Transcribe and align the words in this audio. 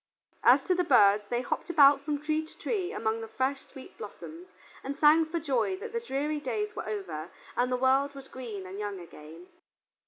As 0.43 0.63
to 0.63 0.73
the 0.73 0.83
birds, 0.83 1.25
they 1.29 1.41
hopped 1.43 1.69
about 1.69 2.01
from 2.01 2.19
tree 2.23 2.43
to 2.43 2.57
tree 2.57 2.91
among 2.91 3.21
the 3.21 3.27
fresh, 3.27 3.61
sweet 3.61 3.95
blossoms, 3.99 4.47
and 4.83 4.97
sang 4.97 5.27
for 5.27 5.39
joy 5.39 5.77
that 5.77 5.93
the 5.93 5.99
dreary 5.99 6.39
days 6.39 6.75
were 6.75 6.89
over 6.89 7.29
and 7.55 7.71
the 7.71 7.77
world 7.77 8.15
was 8.15 8.27
green 8.27 8.65
and 8.65 8.79
young 8.79 8.99
again. 8.99 9.45